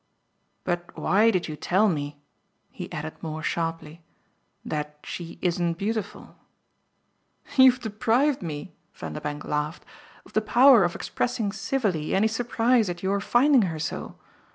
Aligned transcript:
But 0.63 0.97
why 0.97 1.29
did 1.29 1.47
you 1.47 1.55
tell 1.55 1.87
me," 1.87 2.17
he 2.71 2.91
added 2.91 3.21
more 3.21 3.43
sharply, 3.43 4.01
"that 4.65 4.97
she 5.03 5.37
isn't 5.43 5.77
beautiful?" 5.77 6.37
"You've 7.55 7.79
deprived 7.79 8.41
me," 8.41 8.73
Vanderbank 8.95 9.45
laughed, 9.45 9.85
"of 10.25 10.33
the 10.33 10.41
power 10.41 10.83
of 10.83 10.95
expressing 10.95 11.51
civilly 11.51 12.15
any 12.15 12.27
surprise 12.27 12.89
at 12.89 13.03
your 13.03 13.19
finding 13.19 13.61
her 13.69 13.77
so. 13.77 14.15